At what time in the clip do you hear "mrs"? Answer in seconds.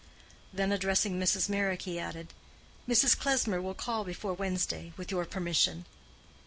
1.19-1.47, 2.89-3.15